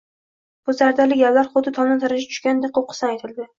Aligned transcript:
Bu 0.69 0.73
zardali 0.79 1.19
gaplar 1.19 1.51
xuddi 1.53 1.75
tomdan 1.77 2.03
tarasha 2.07 2.33
tushganday 2.35 2.75
qo‘qqisdan 2.81 3.15
aytildi 3.17 3.49